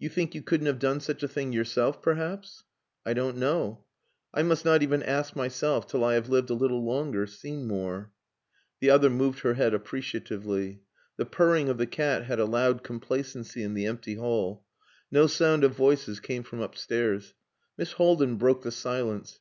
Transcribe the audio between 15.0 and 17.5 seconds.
No sound of voices came from upstairs.